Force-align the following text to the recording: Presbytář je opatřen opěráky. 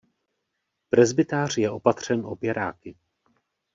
Presbytář 0.89 1.57
je 1.57 1.69
opatřen 1.71 2.25
opěráky. 2.25 2.95